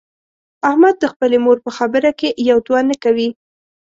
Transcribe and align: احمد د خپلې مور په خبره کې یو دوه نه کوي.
احمد 0.69 0.95
د 0.99 1.05
خپلې 1.13 1.37
مور 1.43 1.57
په 1.65 1.71
خبره 1.77 2.09
کې 2.19 2.29
یو 2.49 2.57
دوه 2.67 2.81
نه 2.89 2.95
کوي. 3.03 3.29